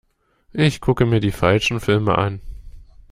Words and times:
Ich 0.53 0.81
gucke 0.81 1.05
mir 1.05 1.19
die 1.19 1.31
falschen 1.31 1.79
Filme 1.79 2.17
an. 2.17 2.41